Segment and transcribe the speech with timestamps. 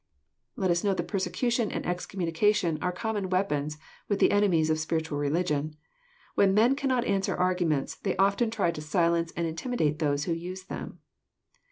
[0.55, 3.77] Let us note that persecution and excommunication are com mon weapons
[4.07, 5.75] with the enemies of spiritual religion.
[6.33, 10.33] When men cannot answer arguments, they often try to silence and in timidate those who
[10.33, 11.01] use them.